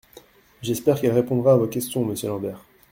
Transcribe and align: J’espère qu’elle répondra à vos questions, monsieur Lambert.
J’espère 0.63 0.99
qu’elle 0.99 1.11
répondra 1.13 1.53
à 1.53 1.57
vos 1.57 1.67
questions, 1.67 2.03
monsieur 2.03 2.29
Lambert. 2.29 2.65